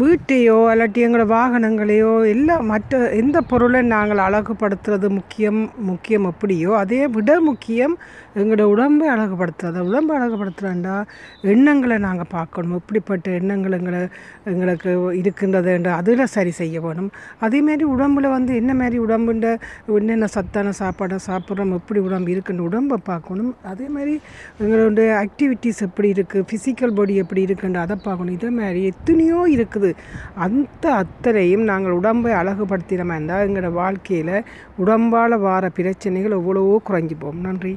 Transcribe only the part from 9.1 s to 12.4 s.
அழகுபடுத்துறது. உடம்பை அழகுபடுத்துறேன்டா எண்ணங்களை நாங்கள்